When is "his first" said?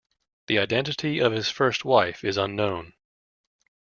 1.31-1.85